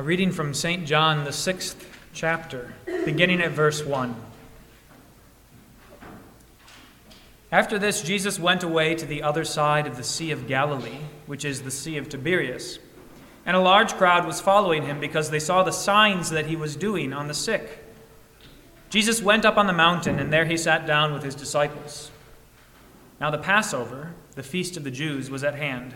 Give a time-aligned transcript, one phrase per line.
[0.00, 0.86] A reading from St.
[0.86, 2.72] John, the sixth chapter,
[3.04, 4.16] beginning at verse 1.
[7.52, 11.44] After this, Jesus went away to the other side of the Sea of Galilee, which
[11.44, 12.78] is the Sea of Tiberias.
[13.44, 16.76] And a large crowd was following him because they saw the signs that he was
[16.76, 17.84] doing on the sick.
[18.88, 22.10] Jesus went up on the mountain, and there he sat down with his disciples.
[23.20, 25.94] Now the Passover, the feast of the Jews, was at hand.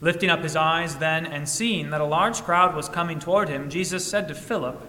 [0.00, 3.68] Lifting up his eyes then and seeing that a large crowd was coming toward him,
[3.68, 4.80] Jesus said to Philip,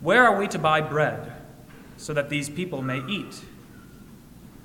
[0.00, 1.32] Where are we to buy bread
[1.96, 3.40] so that these people may eat?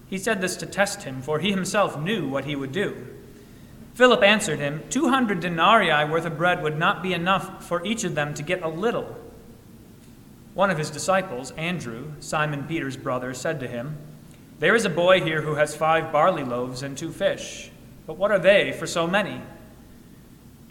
[0.08, 3.08] He said this to test him, for he himself knew what he would do.
[3.94, 8.04] Philip answered him, Two hundred denarii worth of bread would not be enough for each
[8.04, 9.16] of them to get a little.
[10.56, 13.98] One of his disciples, Andrew, Simon Peter's brother, said to him,
[14.60, 17.72] There is a boy here who has five barley loaves and two fish.
[18.06, 19.42] But what are they for so many?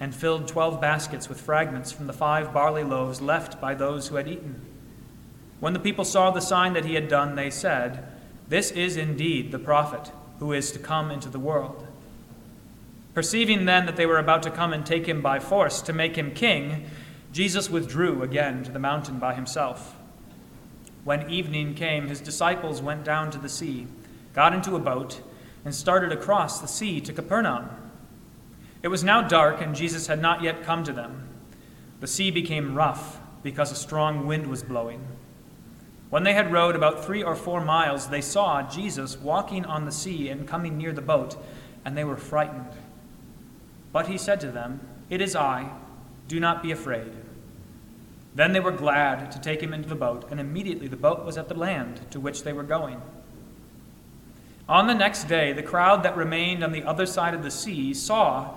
[0.00, 4.16] and filled twelve baskets with fragments from the five barley loaves left by those who
[4.16, 4.60] had eaten.
[5.60, 8.08] When the people saw the sign that he had done, they said,
[8.48, 11.86] This is indeed the prophet who is to come into the world.
[13.12, 16.16] Perceiving then that they were about to come and take him by force to make
[16.16, 16.86] him king,
[17.32, 19.94] Jesus withdrew again to the mountain by himself.
[21.04, 23.86] When evening came, his disciples went down to the sea,
[24.34, 25.20] got into a boat,
[25.64, 27.68] and started across the sea to Capernaum.
[28.82, 31.28] It was now dark, and Jesus had not yet come to them.
[32.00, 35.06] The sea became rough because a strong wind was blowing.
[36.08, 39.92] When they had rowed about three or four miles, they saw Jesus walking on the
[39.92, 41.36] sea and coming near the boat,
[41.84, 42.72] and they were frightened.
[43.92, 45.70] But he said to them, It is I,
[46.26, 47.12] do not be afraid.
[48.34, 51.36] Then they were glad to take him into the boat, and immediately the boat was
[51.36, 53.00] at the land to which they were going.
[54.68, 57.92] On the next day, the crowd that remained on the other side of the sea
[57.92, 58.56] saw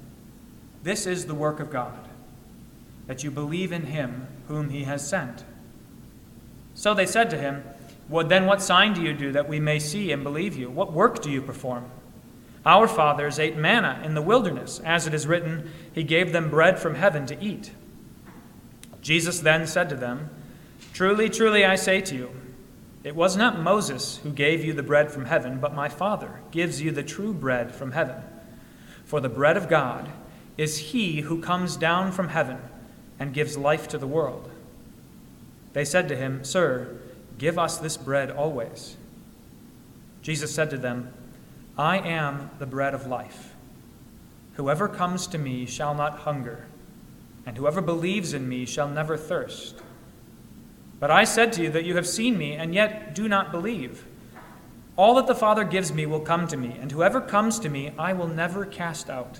[0.83, 2.07] this is the work of God,
[3.07, 5.43] that you believe in him whom he has sent.
[6.73, 7.63] So they said to him,
[8.09, 10.69] Well, then what sign do you do that we may see and believe you?
[10.69, 11.89] What work do you perform?
[12.65, 16.79] Our fathers ate manna in the wilderness, as it is written, He gave them bread
[16.79, 17.71] from heaven to eat.
[19.01, 20.29] Jesus then said to them,
[20.93, 22.31] Truly, truly, I say to you,
[23.03, 26.81] it was not Moses who gave you the bread from heaven, but my Father gives
[26.81, 28.17] you the true bread from heaven.
[29.05, 30.09] For the bread of God
[30.57, 32.59] is he who comes down from heaven
[33.19, 34.49] and gives life to the world.
[35.73, 36.97] They said to him, Sir,
[37.37, 38.97] give us this bread always.
[40.21, 41.13] Jesus said to them,
[41.77, 43.55] I am the bread of life.
[44.53, 46.65] Whoever comes to me shall not hunger,
[47.45, 49.81] and whoever believes in me shall never thirst.
[50.99, 54.05] But I said to you that you have seen me, and yet do not believe.
[54.97, 57.93] All that the Father gives me will come to me, and whoever comes to me
[57.97, 59.39] I will never cast out.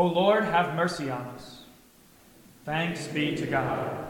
[0.00, 1.60] O Lord, have mercy on us.
[2.64, 4.06] Thanks be to God.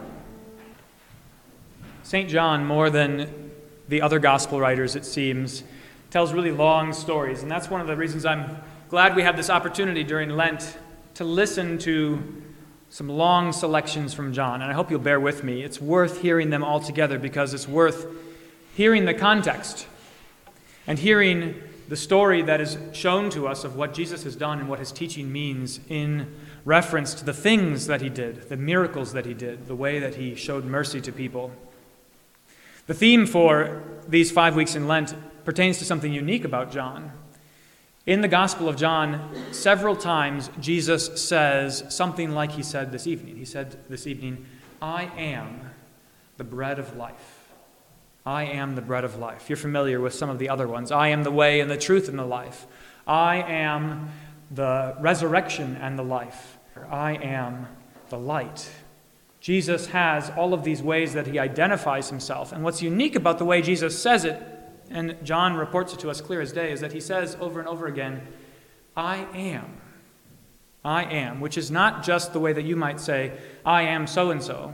[2.03, 2.29] St.
[2.29, 3.51] John, more than
[3.89, 5.65] the other gospel writers, it seems,
[6.09, 7.41] tells really long stories.
[7.41, 8.55] And that's one of the reasons I'm
[8.87, 10.77] glad we have this opportunity during Lent
[11.15, 12.41] to listen to
[12.89, 14.61] some long selections from John.
[14.61, 15.61] And I hope you'll bear with me.
[15.61, 18.05] It's worth hearing them all together because it's worth
[18.75, 19.85] hearing the context
[20.87, 21.61] and hearing
[21.91, 24.93] the story that is shown to us of what Jesus has done and what his
[24.93, 26.33] teaching means in
[26.63, 30.15] reference to the things that he did, the miracles that he did, the way that
[30.15, 31.51] he showed mercy to people.
[32.87, 37.11] The theme for these five weeks in Lent pertains to something unique about John.
[38.05, 43.35] In the Gospel of John, several times Jesus says something like he said this evening.
[43.35, 44.45] He said this evening,
[44.81, 45.59] I am
[46.37, 47.30] the bread of life.
[48.25, 49.49] I am the bread of life.
[49.49, 50.91] You're familiar with some of the other ones.
[50.91, 52.67] I am the way and the truth and the life.
[53.07, 54.09] I am
[54.51, 56.57] the resurrection and the life.
[56.89, 57.67] I am
[58.09, 58.69] the light.
[59.39, 62.51] Jesus has all of these ways that he identifies himself.
[62.51, 64.41] And what's unique about the way Jesus says it,
[64.91, 67.67] and John reports it to us clear as day, is that he says over and
[67.67, 68.27] over again,
[68.95, 69.77] I am.
[70.85, 73.33] I am, which is not just the way that you might say,
[73.65, 74.73] I am so and so,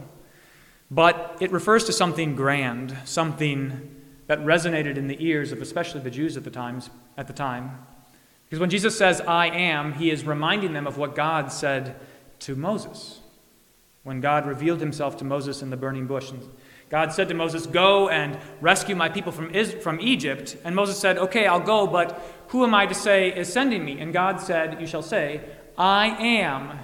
[0.90, 3.96] but it refers to something grand, something
[4.28, 7.86] that resonated in the ears of especially the Jews at the times at the time.
[8.46, 11.96] Because when Jesus says I am, he is reminding them of what God said
[12.40, 13.20] to Moses
[14.04, 16.32] when God revealed himself to Moses in the burning bush.
[16.32, 16.42] And
[16.90, 19.52] God said to Moses, Go and rescue my people from,
[19.82, 20.56] from Egypt.
[20.64, 24.00] And Moses said, Okay, I'll go, but who am I to say is sending me?
[24.00, 25.42] And God said, You shall say,
[25.78, 26.80] I am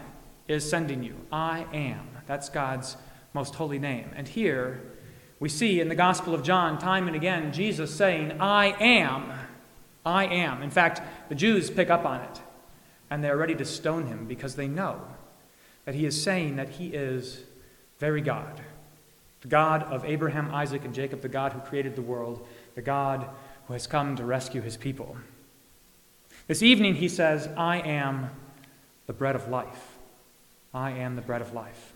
[0.50, 1.16] is sending you.
[1.32, 2.10] I am.
[2.28, 2.98] That's God's
[3.34, 4.12] most holy name.
[4.16, 4.82] And here
[5.40, 9.32] we see in the Gospel of John, time and again, Jesus saying, I am.
[10.06, 10.62] I am.
[10.62, 12.42] In fact, the Jews pick up on it,
[13.10, 15.02] and they're ready to stone him because they know
[15.86, 17.42] that he is saying that he is
[18.00, 18.62] very God.
[19.42, 23.28] The God of Abraham, Isaac, and Jacob, the God who created the world, the God
[23.68, 25.18] who has come to rescue his people.
[26.48, 28.30] This evening he says, I am
[29.08, 29.98] the bread of life.
[30.74, 31.93] I am the bread of life.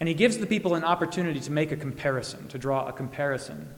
[0.00, 3.74] And he gives the people an opportunity to make a comparison, to draw a comparison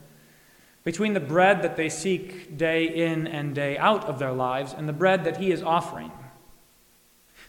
[0.83, 4.87] between the bread that they seek day in and day out of their lives and
[4.87, 6.11] the bread that he is offering.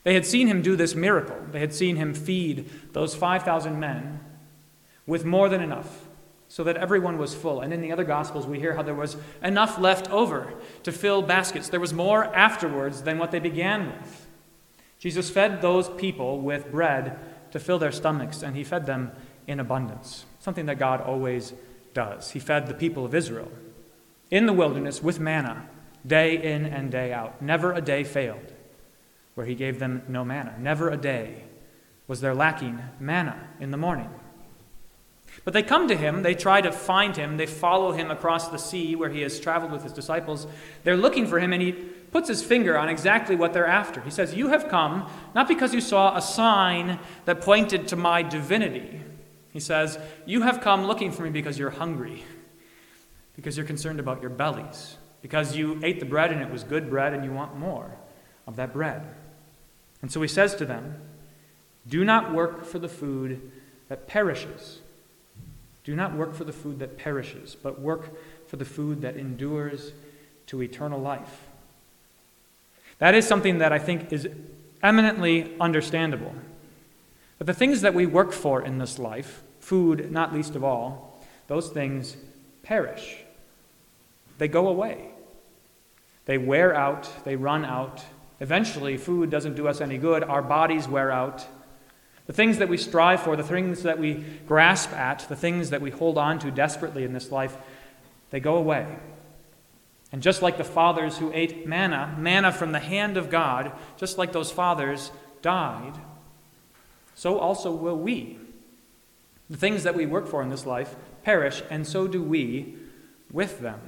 [0.02, 1.36] They had seen him do this miracle.
[1.52, 4.18] They had seen him feed those 5,000 men
[5.06, 6.08] with more than enough
[6.48, 7.60] so that everyone was full.
[7.60, 11.22] And in the other Gospels, we hear how there was enough left over to fill
[11.22, 11.68] baskets.
[11.68, 14.26] There was more afterwards than what they began with.
[14.98, 17.18] Jesus fed those people with bread
[17.52, 19.12] to fill their stomachs, and he fed them
[19.46, 21.54] in abundance, something that God always
[21.94, 22.30] does.
[22.30, 23.50] He fed the people of Israel
[24.30, 25.68] in the wilderness with manna,
[26.06, 27.40] day in and day out.
[27.40, 28.52] Never a day failed
[29.34, 30.54] where he gave them no manna.
[30.58, 31.44] Never a day
[32.06, 34.10] was there lacking manna in the morning.
[35.44, 38.58] But they come to him, they try to find him, they follow him across the
[38.58, 40.46] sea where he has traveled with his disciples.
[40.84, 41.74] They're looking for him, and he
[42.10, 44.00] puts his finger on exactly what they're after.
[44.00, 48.22] He says, You have come not because you saw a sign that pointed to my
[48.22, 49.00] divinity.
[49.52, 52.24] He says, You have come looking for me because you're hungry,
[53.36, 56.88] because you're concerned about your bellies, because you ate the bread and it was good
[56.90, 57.90] bread and you want more
[58.46, 59.02] of that bread.
[60.02, 60.96] And so he says to them,
[61.88, 63.50] Do not work for the food
[63.88, 64.80] that perishes.
[65.84, 68.10] Do not work for the food that perishes, but work
[68.46, 69.92] for the food that endures
[70.46, 71.47] to eternal life.
[72.98, 74.28] That is something that I think is
[74.82, 76.34] eminently understandable.
[77.38, 81.24] But the things that we work for in this life, food not least of all,
[81.46, 82.16] those things
[82.62, 83.18] perish.
[84.38, 85.10] They go away.
[86.26, 88.04] They wear out, they run out.
[88.40, 90.22] Eventually, food doesn't do us any good.
[90.22, 91.46] Our bodies wear out.
[92.26, 95.80] The things that we strive for, the things that we grasp at, the things that
[95.80, 97.56] we hold on to desperately in this life,
[98.30, 98.86] they go away.
[100.10, 104.16] And just like the fathers who ate manna, manna from the hand of God, just
[104.16, 105.10] like those fathers
[105.42, 105.94] died,
[107.14, 108.38] so also will we.
[109.50, 112.76] The things that we work for in this life perish, and so do we
[113.32, 113.80] with them.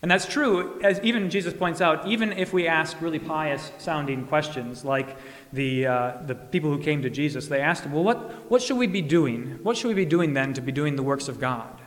[0.00, 4.26] And that's true, as even Jesus points out, even if we ask really pious sounding
[4.26, 5.16] questions, like
[5.52, 8.76] the, uh, the people who came to Jesus, they asked him, Well, what, what should
[8.76, 9.58] we be doing?
[9.62, 11.80] What should we be doing then to be doing the works of God?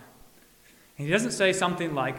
[0.97, 2.17] And he doesn't say something like,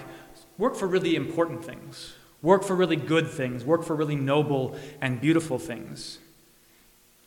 [0.59, 5.21] Work for really important things, work for really good things, work for really noble and
[5.21, 6.19] beautiful things.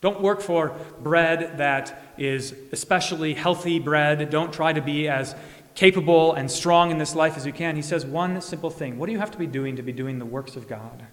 [0.00, 4.30] Don't work for bread that is especially healthy bread.
[4.30, 5.34] Don't try to be as
[5.74, 7.76] capable and strong in this life as you can.
[7.76, 10.18] He says one simple thing What do you have to be doing to be doing
[10.18, 11.06] the works of God?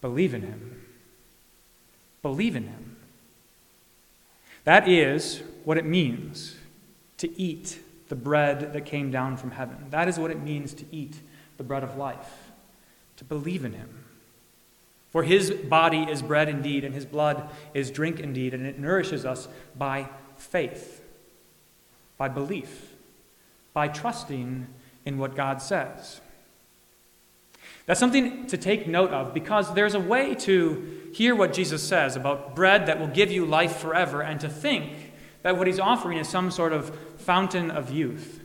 [0.00, 0.82] Believe in Him.
[2.22, 2.96] Believe in Him.
[4.64, 6.56] That is what it means
[7.18, 7.78] to eat
[8.10, 9.86] the bread that came down from heaven.
[9.90, 11.20] That is what it means to eat
[11.56, 12.50] the bread of life,
[13.16, 14.04] to believe in Him.
[15.10, 19.24] For his body is bread indeed, and his blood is drink indeed, and it nourishes
[19.24, 21.02] us by faith,
[22.18, 22.94] by belief,
[23.72, 24.66] by trusting
[25.04, 26.20] in what God says.
[27.86, 32.16] That's something to take note of because there's a way to hear what Jesus says
[32.16, 34.92] about bread that will give you life forever and to think
[35.42, 36.96] that what he's offering is some sort of
[37.30, 38.40] fountain of youth.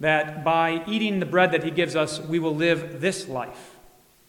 [0.00, 3.76] That by eating the bread that he gives us, we will live this life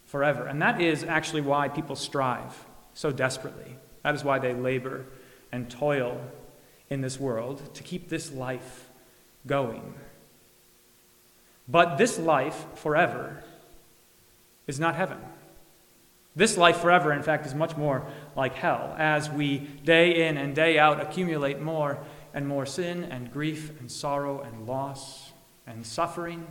[0.04, 0.46] forever.
[0.46, 3.78] And that is actually why people strive so desperately.
[4.04, 5.06] That is why they labor
[5.54, 6.20] and toil
[6.90, 8.90] in this world to keep this life
[9.48, 9.94] going.
[11.66, 13.42] But this life forever
[14.68, 15.20] is not heaven.
[16.36, 20.54] This life forever, in fact, is much more like hell as we day in and
[20.54, 22.00] day out accumulate more
[22.36, 25.32] and more sin and grief and sorrow and loss
[25.66, 26.46] and suffering.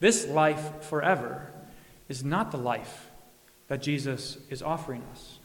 [0.00, 1.50] This life forever
[2.08, 3.10] is not the life
[3.66, 5.38] that Jesus is offering us.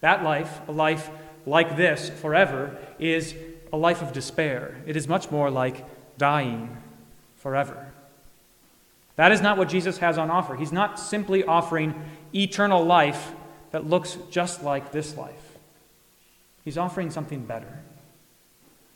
[0.00, 1.10] That life, a life
[1.46, 3.34] like this forever, is
[3.72, 4.76] a life of despair.
[4.86, 5.84] It is much more like
[6.18, 6.76] dying
[7.36, 7.92] forever.
[9.16, 10.54] That is not what Jesus has on offer.
[10.54, 11.94] He's not simply offering
[12.34, 13.32] eternal life
[13.70, 15.56] that looks just like this life.
[16.64, 17.80] He's offering something better.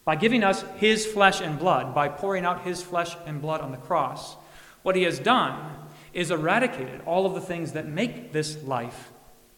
[0.08, 3.72] By giving us his flesh and blood, by pouring out his flesh and blood on
[3.72, 4.36] the cross,
[4.82, 5.74] what he has done
[6.14, 9.10] is eradicated all of the things that make this life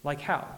[0.03, 0.49] like hell.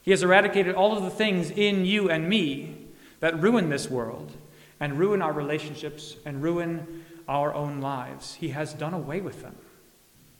[0.00, 2.86] He has eradicated all of the things in you and me
[3.20, 4.32] that ruin this world
[4.80, 8.36] and ruin our relationships and ruin our own lives.
[8.36, 9.56] He has done away with them.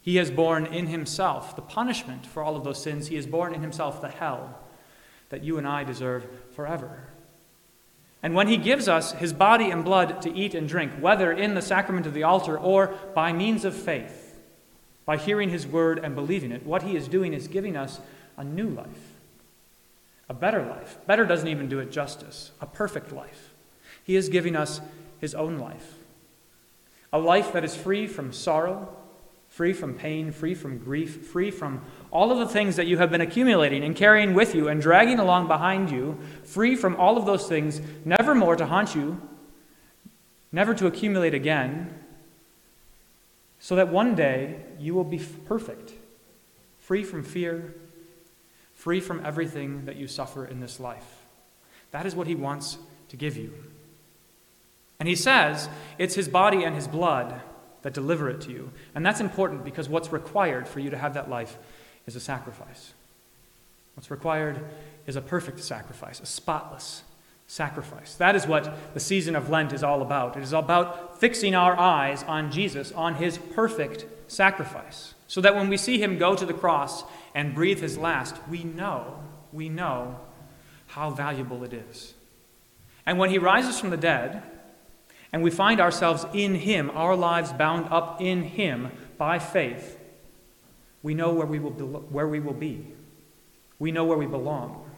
[0.01, 3.09] He has borne in himself the punishment for all of those sins.
[3.09, 4.59] He has borne in himself the hell
[5.29, 7.09] that you and I deserve forever.
[8.23, 11.55] And when he gives us his body and blood to eat and drink, whether in
[11.55, 14.41] the sacrament of the altar or by means of faith,
[15.05, 18.01] by hearing his word and believing it, what he is doing is giving us
[18.37, 19.15] a new life,
[20.29, 20.99] a better life.
[21.07, 23.55] Better doesn't even do it justice, a perfect life.
[24.03, 24.81] He is giving us
[25.21, 25.95] his own life,
[27.13, 28.95] a life that is free from sorrow,
[29.59, 33.11] free from pain, free from grief, free from all of the things that you have
[33.11, 37.27] been accumulating and carrying with you and dragging along behind you, free from all of
[37.27, 39.21] those things, never more to haunt you,
[40.53, 41.93] never to accumulate again,
[43.59, 45.93] so that one day you will be perfect,
[46.79, 47.75] free from fear,
[48.77, 51.25] free from everything that you suffer in this life.
[51.91, 53.53] That is what he wants to give you.
[55.01, 57.41] And he says it's his body and his blood
[57.83, 58.71] that deliver it to you.
[58.95, 61.57] And that's important because what's required for you to have that life
[62.07, 62.93] is a sacrifice.
[63.95, 64.65] What's required
[65.07, 67.03] is a perfect sacrifice, a spotless
[67.47, 68.15] sacrifice.
[68.15, 70.37] That is what the season of Lent is all about.
[70.37, 75.69] It is about fixing our eyes on Jesus, on his perfect sacrifice, so that when
[75.69, 77.05] we see him go to the cross
[77.35, 79.19] and breathe his last, we know,
[79.53, 80.21] we know
[80.89, 82.15] how valuable it is.
[83.07, 84.43] And when he rises from the dead,
[85.33, 89.99] and we find ourselves in him, our lives bound up in him by faith,
[91.03, 92.87] we know where we will, be, where we will be.
[93.79, 94.89] We know where we belong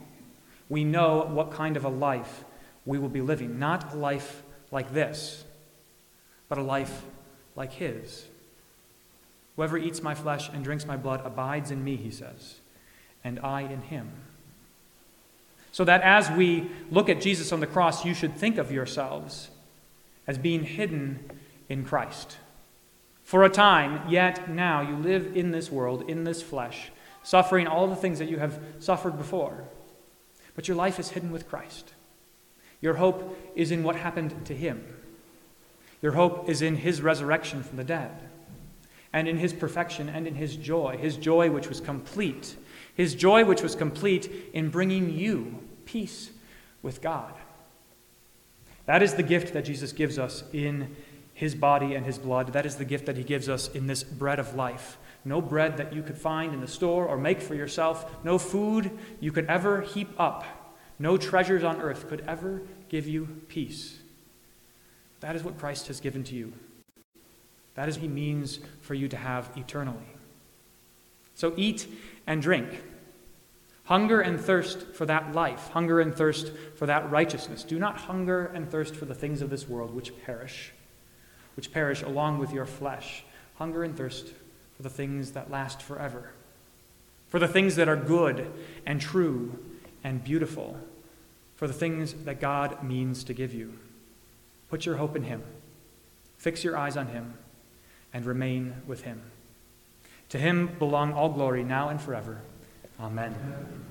[0.71, 2.45] we know what kind of a life
[2.87, 3.59] we will be living.
[3.59, 5.45] Not a life like this,
[6.49, 7.03] but a life
[7.57, 8.25] like His.
[9.57, 12.61] Whoever eats my flesh and drinks my blood abides in me, he says,
[13.23, 14.11] and I in him.
[15.73, 19.51] So that as we look at Jesus on the cross, you should think of yourselves
[20.27, 21.19] as being hidden
[21.69, 22.37] in Christ.
[23.25, 26.91] For a time, yet now you live in this world, in this flesh,
[27.23, 29.65] suffering all the things that you have suffered before.
[30.55, 31.95] But your life is hidden with Christ.
[32.81, 34.85] Your hope is in what happened to him.
[36.03, 38.11] Your hope is in his resurrection from the dead,
[39.13, 42.57] and in his perfection, and in his joy, his joy which was complete,
[42.95, 46.31] his joy which was complete in bringing you peace
[46.83, 47.35] with God.
[48.91, 50.97] That is the gift that Jesus gives us in
[51.33, 52.55] his body and his blood.
[52.55, 55.77] That is the gift that he gives us in this bread of life no bread
[55.77, 59.47] that you could find in the store or make for yourself, no food you could
[59.47, 60.45] ever heap up,
[60.99, 64.01] no treasures on earth could ever give you peace.
[65.21, 66.53] That is what Christ has given to you.
[67.77, 70.09] That is what he means for you to have eternally.
[71.37, 71.87] So eat
[72.27, 72.83] and drink.
[73.91, 77.65] Hunger and thirst for that life, hunger and thirst for that righteousness.
[77.65, 80.71] Do not hunger and thirst for the things of this world which perish,
[81.57, 83.25] which perish along with your flesh.
[83.57, 84.29] Hunger and thirst
[84.77, 86.31] for the things that last forever,
[87.27, 88.49] for the things that are good
[88.87, 89.59] and true
[90.05, 90.79] and beautiful,
[91.57, 93.77] for the things that God means to give you.
[94.69, 95.43] Put your hope in Him,
[96.39, 97.35] fix your eyes on Him,
[98.15, 99.21] and remain with Him.
[100.29, 102.41] To Him belong all glory now and forever.
[103.03, 103.90] Amen.